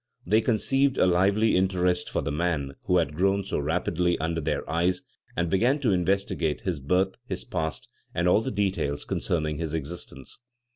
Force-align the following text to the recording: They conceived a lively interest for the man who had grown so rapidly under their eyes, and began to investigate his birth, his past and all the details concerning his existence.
They 0.25 0.41
conceived 0.41 0.97
a 0.97 1.05
lively 1.05 1.55
interest 1.55 2.09
for 2.09 2.23
the 2.23 2.31
man 2.31 2.73
who 2.85 2.97
had 2.97 3.13
grown 3.13 3.43
so 3.43 3.59
rapidly 3.59 4.17
under 4.17 4.41
their 4.41 4.67
eyes, 4.67 5.03
and 5.37 5.47
began 5.47 5.77
to 5.81 5.91
investigate 5.91 6.61
his 6.61 6.79
birth, 6.79 7.19
his 7.27 7.43
past 7.45 7.87
and 8.11 8.27
all 8.27 8.41
the 8.41 8.49
details 8.49 9.05
concerning 9.05 9.59
his 9.59 9.75
existence. 9.75 10.39